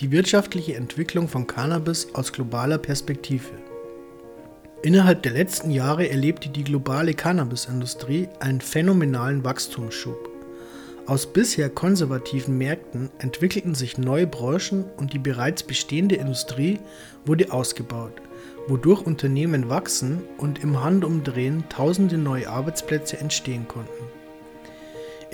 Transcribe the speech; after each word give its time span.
Die 0.00 0.10
wirtschaftliche 0.10 0.74
Entwicklung 0.74 1.28
von 1.28 1.46
Cannabis 1.46 2.08
aus 2.14 2.32
globaler 2.32 2.78
Perspektive. 2.78 3.52
Innerhalb 4.82 5.22
der 5.22 5.30
letzten 5.30 5.70
Jahre 5.70 6.10
erlebte 6.10 6.48
die 6.48 6.64
globale 6.64 7.14
Cannabisindustrie 7.14 8.28
einen 8.40 8.60
phänomenalen 8.60 9.44
Wachstumsschub. 9.44 10.30
Aus 11.06 11.32
bisher 11.32 11.70
konservativen 11.70 12.58
Märkten 12.58 13.08
entwickelten 13.18 13.76
sich 13.76 13.96
neue 13.96 14.26
Branchen 14.26 14.84
und 14.96 15.12
die 15.12 15.20
bereits 15.20 15.62
bestehende 15.62 16.16
Industrie 16.16 16.80
wurde 17.24 17.52
ausgebaut, 17.52 18.20
wodurch 18.66 19.06
Unternehmen 19.06 19.68
wachsen 19.68 20.24
und 20.38 20.64
im 20.64 20.82
Handumdrehen 20.82 21.68
tausende 21.68 22.18
neue 22.18 22.50
Arbeitsplätze 22.50 23.18
entstehen 23.18 23.68
konnten. 23.68 24.23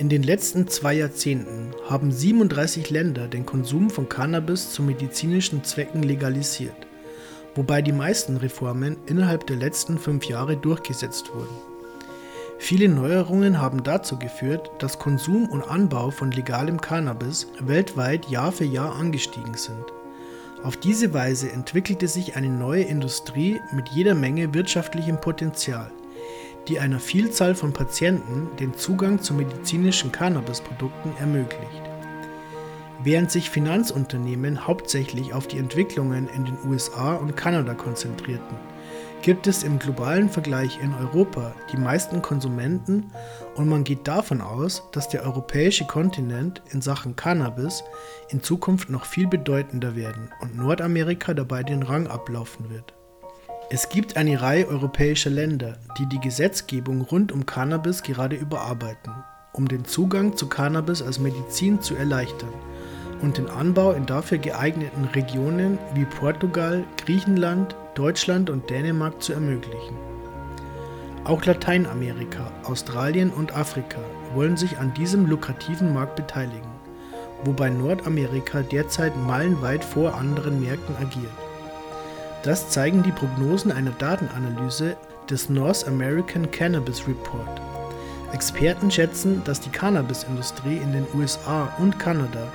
In 0.01 0.09
den 0.09 0.23
letzten 0.23 0.67
zwei 0.67 0.95
Jahrzehnten 0.95 1.75
haben 1.87 2.11
37 2.11 2.89
Länder 2.89 3.29
den 3.29 3.45
Konsum 3.45 3.91
von 3.91 4.09
Cannabis 4.09 4.73
zu 4.73 4.83
medizinischen 4.83 5.63
Zwecken 5.63 6.03
legalisiert, 6.03 6.87
wobei 7.55 7.83
die 7.83 7.93
meisten 7.93 8.39
Reformen 8.39 8.97
innerhalb 9.05 9.47
der 9.47 9.57
letzten 9.57 9.99
fünf 9.99 10.25
Jahre 10.25 10.57
durchgesetzt 10.57 11.35
wurden. 11.35 11.55
Viele 12.59 12.89
Neuerungen 12.89 13.61
haben 13.61 13.83
dazu 13.83 14.19
geführt, 14.19 14.71
dass 14.79 14.99
Konsum 14.99 15.51
und 15.51 15.65
Anbau 15.65 16.11
von 16.11 16.31
legalem 16.31 16.81
Cannabis 16.81 17.49
weltweit 17.61 18.27
Jahr 18.31 18.53
für 18.53 18.65
Jahr 18.65 18.97
angestiegen 18.97 19.55
sind. 19.55 19.85
Auf 20.63 20.79
diese 20.79 21.13
Weise 21.13 21.53
entwickelte 21.53 22.09
sich 22.09 22.37
eine 22.37 22.49
neue 22.49 22.85
Industrie 22.85 23.61
mit 23.73 23.91
jeder 23.91 24.15
Menge 24.15 24.55
wirtschaftlichem 24.55 25.21
Potenzial 25.21 25.93
die 26.69 26.79
einer 26.79 27.01
Vielzahl 27.01 27.55
von 27.55 27.73
Patienten 27.73 28.49
den 28.59 28.75
Zugang 28.75 29.21
zu 29.21 29.35
medizinischen 29.35 30.13
Cannabisprodukten 30.13 31.13
ermöglicht. 31.19 31.83
Während 33.03 33.31
sich 33.31 33.49
Finanzunternehmen 33.49 34.67
hauptsächlich 34.67 35.33
auf 35.33 35.47
die 35.47 35.59
Entwicklungen 35.59 36.29
in 36.29 36.45
den 36.45 36.59
USA 36.67 37.15
und 37.15 37.35
Kanada 37.35 37.73
konzentrierten, 37.73 38.57
gibt 39.23 39.47
es 39.47 39.63
im 39.63 39.79
globalen 39.79 40.29
Vergleich 40.29 40.79
in 40.83 40.95
Europa 40.95 41.55
die 41.73 41.77
meisten 41.77 42.23
Konsumenten 42.23 43.11
und 43.55 43.69
man 43.69 43.85
geht 43.85 44.07
davon 44.07 44.41
aus, 44.41 44.83
dass 44.93 45.09
der 45.09 45.23
europäische 45.25 45.87
Kontinent 45.87 46.63
in 46.73 46.83
Sachen 46.83 47.17
Cannabis 47.17 47.85
in 48.29 48.43
Zukunft 48.43 48.91
noch 48.91 49.05
viel 49.05 49.27
bedeutender 49.27 49.97
werden 49.97 50.31
und 50.41 50.57
Nordamerika 50.57 51.35
dabei 51.35 51.63
den 51.63 51.83
Rang 51.83 52.07
ablaufen 52.07 52.71
wird. 52.71 52.95
Es 53.73 53.89
gibt 53.89 54.17
eine 54.17 54.43
Reihe 54.43 54.67
europäischer 54.67 55.31
Länder, 55.31 55.77
die 55.97 56.07
die 56.07 56.19
Gesetzgebung 56.19 57.03
rund 57.03 57.31
um 57.31 57.47
Cannabis 57.47 58.03
gerade 58.03 58.35
überarbeiten, 58.35 59.13
um 59.53 59.69
den 59.69 59.85
Zugang 59.85 60.37
zu 60.37 60.49
Cannabis 60.49 61.01
als 61.01 61.21
Medizin 61.21 61.81
zu 61.81 61.95
erleichtern 61.95 62.53
und 63.23 63.39
den 63.39 63.49
Anbau 63.49 63.93
in 63.93 64.07
dafür 64.07 64.39
geeigneten 64.39 65.05
Regionen 65.15 65.79
wie 65.95 66.05
Portugal, 66.05 66.83
Griechenland, 66.97 67.77
Deutschland 67.95 68.51
und 68.51 68.69
Dänemark 68.71 69.23
zu 69.23 69.35
ermöglichen. 69.35 69.95
Auch 71.23 71.45
Lateinamerika, 71.45 72.51
Australien 72.65 73.31
und 73.31 73.55
Afrika 73.55 74.01
wollen 74.35 74.57
sich 74.57 74.79
an 74.79 74.93
diesem 74.95 75.27
lukrativen 75.27 75.95
Markt 75.95 76.17
beteiligen, 76.17 76.73
wobei 77.45 77.71
Nordamerika 77.71 78.63
derzeit 78.63 79.17
meilenweit 79.29 79.85
vor 79.85 80.15
anderen 80.15 80.61
Märkten 80.61 80.97
agiert. 80.97 81.50
Das 82.43 82.71
zeigen 82.71 83.03
die 83.03 83.13
Prognosen 83.13 83.71
einer 83.71 83.91
Datenanalyse 83.91 84.97
des 85.29 85.51
North 85.51 85.87
American 85.87 86.51
Cannabis 86.51 87.07
Report. 87.07 87.61
Experten 88.33 88.91
schätzen, 88.91 89.43
dass 89.45 89.61
die 89.61 89.69
Cannabisindustrie 89.69 90.79
in 90.79 90.93
den 90.93 91.07
USA 91.15 91.65
und 91.79 91.99
Kanada 91.99 92.51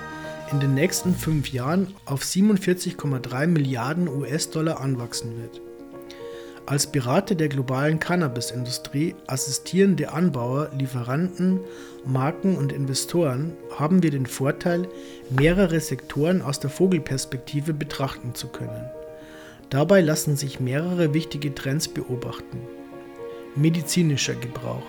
in 0.52 0.60
den 0.60 0.74
nächsten 0.74 1.14
fünf 1.14 1.52
Jahren 1.52 1.94
auf 2.06 2.24
47,3 2.24 3.46
Milliarden 3.46 4.08
US-Dollar 4.08 4.82
anwachsen 4.82 5.38
wird. 5.38 5.62
Als 6.66 6.88
Berater 6.88 7.36
der 7.36 7.50
globalen 7.50 8.00
Cannabisindustrie 8.00 9.14
assistierende 9.28 10.12
Anbauer, 10.12 10.72
Lieferanten, 10.76 11.60
Marken 12.06 12.58
und 12.58 12.72
Investoren 12.72 13.54
haben 13.78 14.02
wir 14.02 14.10
den 14.10 14.26
Vorteil, 14.26 14.88
mehrere 15.30 15.80
Sektoren 15.80 16.42
aus 16.42 16.60
der 16.60 16.72
Vogelperspektive 16.72 17.74
betrachten 17.74 18.34
zu 18.34 18.48
können. 18.48 18.90
Dabei 19.70 20.02
lassen 20.02 20.36
sich 20.36 20.60
mehrere 20.60 21.14
wichtige 21.14 21.54
Trends 21.54 21.88
beobachten. 21.88 22.62
Medizinischer 23.56 24.36
Gebrauch. 24.36 24.84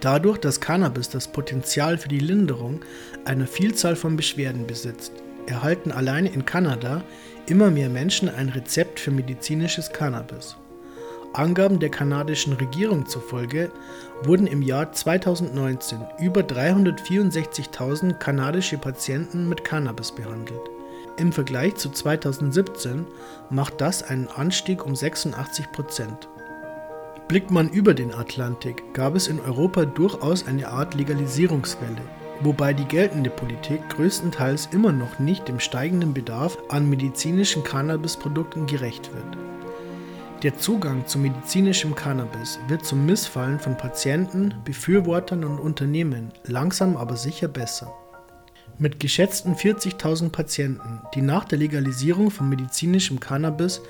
Dadurch, 0.00 0.38
dass 0.38 0.60
Cannabis 0.60 1.10
das 1.10 1.28
Potenzial 1.28 1.96
für 1.96 2.08
die 2.08 2.18
Linderung 2.18 2.80
einer 3.24 3.46
Vielzahl 3.46 3.94
von 3.94 4.16
Beschwerden 4.16 4.66
besitzt, 4.66 5.12
erhalten 5.46 5.92
alleine 5.92 6.28
in 6.28 6.44
Kanada 6.44 7.02
immer 7.46 7.70
mehr 7.70 7.88
Menschen 7.88 8.28
ein 8.28 8.48
Rezept 8.48 8.98
für 8.98 9.12
medizinisches 9.12 9.92
Cannabis. 9.92 10.56
Angaben 11.34 11.78
der 11.78 11.88
kanadischen 11.88 12.52
Regierung 12.54 13.06
zufolge 13.06 13.70
wurden 14.22 14.46
im 14.46 14.60
Jahr 14.60 14.92
2019 14.92 16.00
über 16.20 16.42
364.000 16.42 18.14
kanadische 18.14 18.76
Patienten 18.76 19.48
mit 19.48 19.64
Cannabis 19.64 20.12
behandelt. 20.12 20.60
Im 21.18 21.30
Vergleich 21.32 21.74
zu 21.74 21.90
2017 21.90 23.06
macht 23.50 23.80
das 23.80 24.02
einen 24.02 24.28
Anstieg 24.28 24.86
um 24.86 24.96
86 24.96 25.70
Prozent. 25.70 26.28
Blickt 27.28 27.50
man 27.50 27.68
über 27.68 27.92
den 27.92 28.14
Atlantik, 28.14 28.94
gab 28.94 29.14
es 29.14 29.28
in 29.28 29.38
Europa 29.40 29.84
durchaus 29.84 30.46
eine 30.46 30.68
Art 30.68 30.94
Legalisierungswelle, 30.94 32.02
wobei 32.40 32.72
die 32.72 32.86
geltende 32.86 33.30
Politik 33.30 33.86
größtenteils 33.90 34.70
immer 34.72 34.92
noch 34.92 35.18
nicht 35.18 35.48
dem 35.48 35.60
steigenden 35.60 36.14
Bedarf 36.14 36.56
an 36.70 36.88
medizinischen 36.88 37.62
Cannabisprodukten 37.62 38.66
gerecht 38.66 39.12
wird. 39.14 39.36
Der 40.42 40.58
Zugang 40.58 41.06
zu 41.06 41.18
medizinischem 41.18 41.94
Cannabis 41.94 42.58
wird 42.68 42.84
zum 42.84 43.06
Missfallen 43.06 43.60
von 43.60 43.76
Patienten, 43.76 44.54
Befürwortern 44.64 45.44
und 45.44 45.60
Unternehmen 45.60 46.32
langsam 46.44 46.96
aber 46.96 47.16
sicher 47.16 47.48
besser. 47.48 47.94
Mit 48.78 48.98
geschätzten 49.00 49.54
40.000 49.54 50.30
Patienten, 50.30 51.00
die 51.14 51.22
nach 51.22 51.44
der 51.44 51.58
Legalisierung 51.58 52.30
von 52.30 52.48
medizinischem 52.48 53.20
Cannabis 53.20 53.80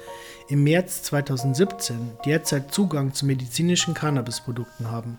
im 0.49 0.65
März 0.65 1.05
2017 1.05 2.19
derzeit 2.27 2.75
Zugang 2.75 3.15
zu 3.15 3.25
medizinischen 3.25 3.95
Cannabisprodukten 3.95 4.91
haben, 4.91 5.19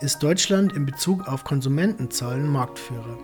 ist 0.00 0.22
Deutschland 0.22 0.72
in 0.72 0.86
Bezug 0.86 1.28
auf 1.28 1.44
Konsumentenzahlen 1.44 2.48
Marktführer. 2.48 3.18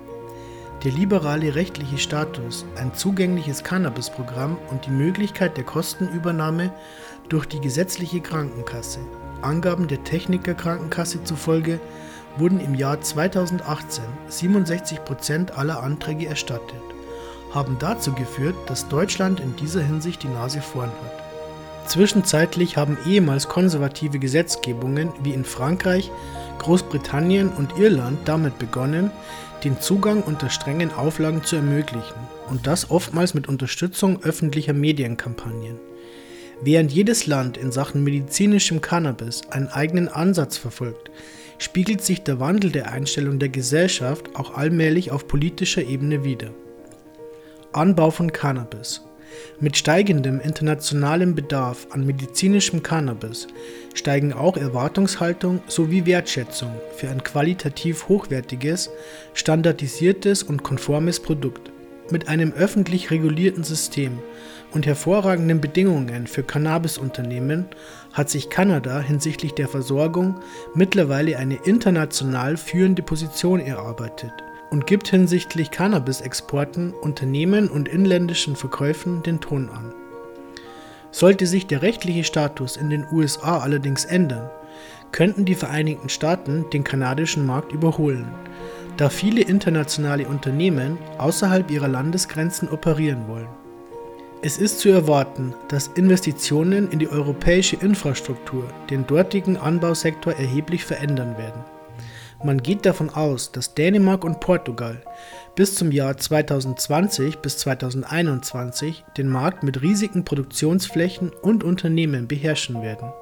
Der 0.84 0.92
liberale 0.92 1.54
rechtliche 1.54 1.98
Status, 1.98 2.64
ein 2.76 2.94
zugängliches 2.94 3.64
Cannabisprogramm 3.64 4.58
und 4.70 4.86
die 4.86 4.90
Möglichkeit 4.90 5.56
der 5.56 5.64
Kostenübernahme 5.64 6.72
durch 7.28 7.46
die 7.46 7.60
gesetzliche 7.60 8.20
Krankenkasse, 8.20 9.00
Angaben 9.42 9.88
der 9.88 10.04
Techniker 10.04 10.54
Krankenkasse 10.54 11.24
zufolge, 11.24 11.80
wurden 12.38 12.60
im 12.60 12.74
Jahr 12.74 13.00
2018 13.00 14.04
67 14.28 15.04
Prozent 15.04 15.56
aller 15.56 15.82
Anträge 15.82 16.26
erstattet, 16.26 16.82
haben 17.52 17.76
dazu 17.78 18.12
geführt, 18.12 18.54
dass 18.66 18.88
Deutschland 18.88 19.40
in 19.40 19.56
dieser 19.56 19.82
Hinsicht 19.82 20.22
die 20.22 20.28
Nase 20.28 20.60
vorn 20.60 20.90
hat. 20.90 21.88
Zwischenzeitlich 21.88 22.76
haben 22.76 22.96
ehemals 23.06 23.48
konservative 23.48 24.18
Gesetzgebungen 24.18 25.12
wie 25.22 25.32
in 25.32 25.44
Frankreich, 25.44 26.10
Großbritannien 26.58 27.48
und 27.48 27.78
Irland 27.78 28.18
damit 28.26 28.58
begonnen, 28.58 29.10
den 29.64 29.80
Zugang 29.80 30.22
unter 30.22 30.50
strengen 30.50 30.92
Auflagen 30.92 31.42
zu 31.42 31.56
ermöglichen 31.56 32.14
und 32.48 32.66
das 32.66 32.90
oftmals 32.90 33.34
mit 33.34 33.48
Unterstützung 33.48 34.22
öffentlicher 34.22 34.72
Medienkampagnen. 34.72 35.78
Während 36.62 36.92
jedes 36.92 37.26
Land 37.26 37.56
in 37.56 37.72
Sachen 37.72 38.04
medizinischem 38.04 38.80
Cannabis 38.80 39.42
einen 39.50 39.68
eigenen 39.68 40.08
Ansatz 40.08 40.58
verfolgt, 40.58 41.10
spiegelt 41.60 42.02
sich 42.02 42.24
der 42.24 42.40
Wandel 42.40 42.72
der 42.72 42.90
Einstellung 42.90 43.38
der 43.38 43.50
Gesellschaft 43.50 44.34
auch 44.34 44.54
allmählich 44.54 45.12
auf 45.12 45.28
politischer 45.28 45.82
Ebene 45.82 46.24
wider. 46.24 46.50
Anbau 47.72 48.10
von 48.10 48.32
Cannabis 48.32 49.02
mit 49.60 49.76
steigendem 49.76 50.40
internationalem 50.40 51.34
Bedarf 51.34 51.86
an 51.90 52.06
medizinischem 52.06 52.82
Cannabis 52.82 53.46
steigen 53.94 54.32
auch 54.32 54.56
Erwartungshaltung 54.56 55.60
sowie 55.66 56.06
Wertschätzung 56.06 56.72
für 56.96 57.08
ein 57.10 57.22
qualitativ 57.22 58.08
hochwertiges, 58.08 58.90
standardisiertes 59.34 60.42
und 60.42 60.62
konformes 60.62 61.20
Produkt. 61.20 61.70
Mit 62.10 62.28
einem 62.28 62.52
öffentlich 62.52 63.10
regulierten 63.10 63.62
System 63.62 64.18
und 64.72 64.86
hervorragenden 64.86 65.60
Bedingungen 65.60 66.26
für 66.26 66.42
Cannabisunternehmen 66.42 67.66
hat 68.12 68.30
sich 68.30 68.50
Kanada 68.50 69.00
hinsichtlich 69.00 69.54
der 69.54 69.68
Versorgung 69.68 70.40
mittlerweile 70.74 71.38
eine 71.38 71.56
international 71.56 72.56
führende 72.56 73.02
Position 73.02 73.60
erarbeitet 73.60 74.32
und 74.70 74.86
gibt 74.86 75.08
hinsichtlich 75.08 75.70
Cannabis-Exporten, 75.70 76.92
Unternehmen 76.92 77.68
und 77.68 77.88
inländischen 77.88 78.56
Verkäufen 78.56 79.22
den 79.22 79.40
Ton 79.40 79.68
an. 79.68 79.92
Sollte 81.10 81.46
sich 81.46 81.66
der 81.66 81.82
rechtliche 81.82 82.24
Status 82.24 82.76
in 82.76 82.88
den 82.88 83.04
USA 83.10 83.58
allerdings 83.58 84.04
ändern, 84.04 84.48
könnten 85.10 85.44
die 85.44 85.56
Vereinigten 85.56 86.08
Staaten 86.08 86.66
den 86.72 86.84
kanadischen 86.84 87.44
Markt 87.44 87.72
überholen, 87.72 88.28
da 88.96 89.08
viele 89.08 89.42
internationale 89.42 90.28
Unternehmen 90.28 90.98
außerhalb 91.18 91.70
ihrer 91.70 91.88
Landesgrenzen 91.88 92.68
operieren 92.68 93.26
wollen. 93.26 93.59
Es 94.42 94.56
ist 94.56 94.78
zu 94.78 94.88
erwarten, 94.88 95.54
dass 95.68 95.88
Investitionen 95.88 96.90
in 96.90 96.98
die 96.98 97.10
europäische 97.10 97.76
Infrastruktur 97.76 98.64
den 98.88 99.06
dortigen 99.06 99.58
Anbausektor 99.58 100.32
erheblich 100.32 100.82
verändern 100.82 101.36
werden. 101.36 101.62
Man 102.42 102.62
geht 102.62 102.86
davon 102.86 103.10
aus, 103.10 103.52
dass 103.52 103.74
Dänemark 103.74 104.24
und 104.24 104.40
Portugal 104.40 105.02
bis 105.56 105.74
zum 105.74 105.92
Jahr 105.92 106.16
2020 106.16 107.40
bis 107.40 107.58
2021 107.58 109.04
den 109.18 109.28
Markt 109.28 109.62
mit 109.62 109.82
riesigen 109.82 110.24
Produktionsflächen 110.24 111.32
und 111.42 111.62
Unternehmen 111.62 112.26
beherrschen 112.26 112.80
werden. 112.80 113.12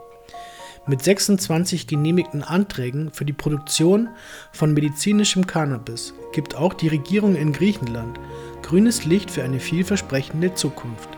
Mit 0.88 1.02
26 1.02 1.86
genehmigten 1.86 2.42
Anträgen 2.42 3.10
für 3.12 3.26
die 3.26 3.34
Produktion 3.34 4.08
von 4.52 4.72
medizinischem 4.72 5.46
Cannabis 5.46 6.14
gibt 6.32 6.56
auch 6.56 6.72
die 6.72 6.88
Regierung 6.88 7.36
in 7.36 7.52
Griechenland 7.52 8.18
grünes 8.62 9.04
Licht 9.04 9.30
für 9.30 9.42
eine 9.42 9.60
vielversprechende 9.60 10.54
Zukunft. 10.54 11.10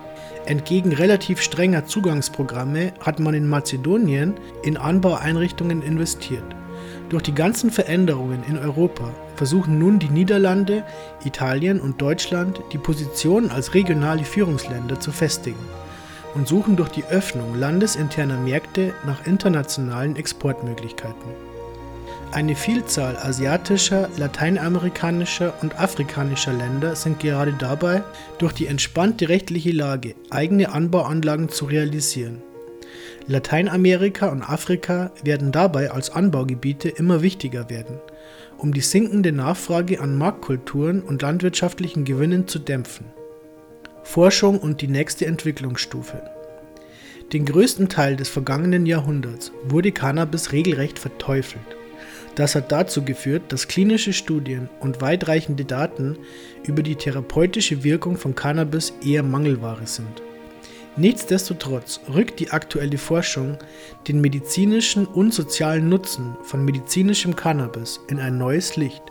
Entgegen 0.45 0.93
relativ 0.93 1.41
strenger 1.41 1.87
Zugangsprogramme 1.87 2.95
hat 3.01 3.21
man 3.21 3.35
in 3.35 3.49
Mazedonien 3.49 4.35
in 4.65 4.77
Anbaueinrichtungen 4.77 5.83
investiert. 5.83 6.57
Durch 7.09 7.23
die 7.23 7.35
ganzen 7.35 7.71
Veränderungen 7.71 8.43
in 8.49 8.59
Europa 8.59 9.15
versuchen 9.37 9.79
nun 9.79 10.01
die 10.01 10.11
Niederlande, 10.11 10.83
Italien 11.25 11.81
und 11.81 12.03
Deutschland 12.03 12.61
die 12.73 12.79
Position 12.79 13.51
als 13.51 13.73
regionale 13.73 14.25
Führungsländer 14.25 14.99
zu 14.99 15.13
festigen 15.13 15.80
und 16.35 16.49
suchen 16.49 16.77
durch 16.77 16.91
die 16.91 17.05
Öffnung 17.05 17.55
landesinterner 17.59 18.39
Märkte 18.39 18.95
nach 19.07 19.27
internationalen 19.27 20.17
Exportmöglichkeiten. 20.17 21.51
Eine 22.33 22.55
Vielzahl 22.55 23.17
asiatischer, 23.17 24.09
lateinamerikanischer 24.17 25.53
und 25.63 25.81
afrikanischer 25.81 26.53
Länder 26.53 26.95
sind 26.95 27.19
gerade 27.19 27.53
dabei, 27.53 28.05
durch 28.39 28.53
die 28.53 28.67
entspannte 28.67 29.29
rechtliche 29.29 29.73
Lage 29.73 30.15
eigene 30.31 30.73
Anbauanlagen 30.73 31.49
zu 31.49 31.65
realisieren. 31.65 32.41
Lateinamerika 33.27 34.29
und 34.29 34.43
Afrika 34.43 35.11
werden 35.25 35.51
dabei 35.51 35.91
als 35.91 36.11
Anbaugebiete 36.11 36.89
immer 36.89 37.21
wichtiger 37.21 37.69
werden, 37.69 37.99
um 38.59 38.73
die 38.73 38.81
sinkende 38.81 39.33
Nachfrage 39.33 40.01
an 40.01 40.17
Marktkulturen 40.17 41.03
und 41.03 41.23
landwirtschaftlichen 41.23 42.05
Gewinnen 42.05 42.47
zu 42.47 42.61
dämpfen. 42.61 43.07
Forschung 44.11 44.59
und 44.59 44.81
die 44.81 44.89
nächste 44.89 45.27
Entwicklungsstufe. 45.27 46.21
Den 47.33 47.45
größten 47.45 47.89
Teil 47.89 48.17
des 48.17 48.29
vergangenen 48.29 48.85
Jahrhunderts 48.85 49.53
wurde 49.63 49.93
Cannabis 49.93 50.51
regelrecht 50.51 50.99
verteufelt. 50.99 51.63
Das 52.35 52.57
hat 52.57 52.73
dazu 52.73 53.05
geführt, 53.05 53.53
dass 53.53 53.69
klinische 53.69 54.13
Studien 54.13 54.69
und 54.81 55.01
weitreichende 55.01 55.65
Daten 55.65 56.19
über 56.65 56.83
die 56.83 56.97
therapeutische 56.97 57.85
Wirkung 57.85 58.17
von 58.17 58.35
Cannabis 58.35 58.93
eher 59.01 59.23
Mangelware 59.23 59.87
sind. 59.87 60.23
Nichtsdestotrotz 60.97 62.01
rückt 62.13 62.41
die 62.41 62.51
aktuelle 62.51 62.99
Forschung 62.99 63.59
den 64.09 64.21
medizinischen 64.21 65.07
und 65.07 65.33
sozialen 65.33 65.89
Nutzen 65.89 66.37
von 66.43 66.65
medizinischem 66.65 67.37
Cannabis 67.37 68.01
in 68.09 68.19
ein 68.19 68.39
neues 68.39 68.75
Licht. 68.75 69.05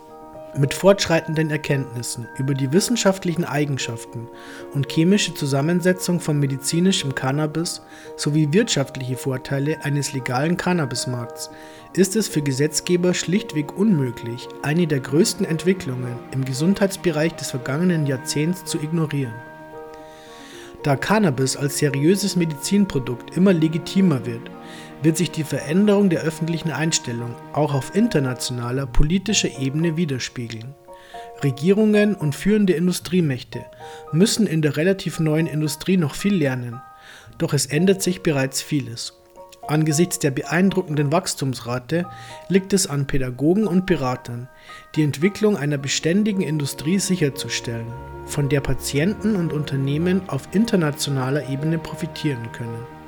Mit 0.58 0.74
fortschreitenden 0.74 1.48
Erkenntnissen 1.50 2.26
über 2.36 2.54
die 2.54 2.72
wissenschaftlichen 2.72 3.44
Eigenschaften 3.44 4.26
und 4.74 4.90
chemische 4.90 5.32
Zusammensetzung 5.32 6.18
von 6.18 6.40
medizinischem 6.40 7.14
Cannabis 7.14 7.82
sowie 8.16 8.52
wirtschaftliche 8.52 9.16
Vorteile 9.16 9.84
eines 9.84 10.12
legalen 10.12 10.56
Cannabismarkts 10.56 11.50
ist 11.92 12.16
es 12.16 12.26
für 12.26 12.42
Gesetzgeber 12.42 13.14
schlichtweg 13.14 13.78
unmöglich, 13.78 14.48
eine 14.62 14.88
der 14.88 14.98
größten 14.98 15.46
Entwicklungen 15.46 16.18
im 16.32 16.44
Gesundheitsbereich 16.44 17.34
des 17.36 17.50
vergangenen 17.50 18.06
Jahrzehnts 18.06 18.64
zu 18.64 18.78
ignorieren. 18.78 19.34
Da 20.82 20.96
Cannabis 20.96 21.56
als 21.56 21.78
seriöses 21.78 22.34
Medizinprodukt 22.34 23.36
immer 23.36 23.52
legitimer 23.52 24.26
wird, 24.26 24.50
wird 25.02 25.16
sich 25.16 25.30
die 25.30 25.44
Veränderung 25.44 26.10
der 26.10 26.20
öffentlichen 26.20 26.70
Einstellung 26.70 27.34
auch 27.52 27.74
auf 27.74 27.94
internationaler 27.94 28.86
politischer 28.86 29.58
Ebene 29.58 29.96
widerspiegeln. 29.96 30.74
Regierungen 31.42 32.14
und 32.14 32.34
führende 32.34 32.74
Industriemächte 32.74 33.64
müssen 34.12 34.46
in 34.46 34.62
der 34.62 34.76
relativ 34.76 35.20
neuen 35.20 35.46
Industrie 35.46 35.96
noch 35.96 36.14
viel 36.14 36.34
lernen, 36.34 36.80
doch 37.38 37.54
es 37.54 37.66
ändert 37.66 38.02
sich 38.02 38.22
bereits 38.22 38.60
vieles. 38.60 39.14
Angesichts 39.66 40.18
der 40.18 40.32
beeindruckenden 40.32 41.12
Wachstumsrate 41.12 42.06
liegt 42.48 42.72
es 42.72 42.88
an 42.88 43.06
Pädagogen 43.06 43.66
und 43.66 43.86
Beratern, 43.86 44.48
die 44.96 45.02
Entwicklung 45.04 45.56
einer 45.56 45.78
beständigen 45.78 46.42
Industrie 46.42 46.98
sicherzustellen, 46.98 47.86
von 48.26 48.48
der 48.48 48.60
Patienten 48.60 49.36
und 49.36 49.52
Unternehmen 49.52 50.28
auf 50.28 50.48
internationaler 50.52 51.48
Ebene 51.48 51.78
profitieren 51.78 52.50
können. 52.52 52.99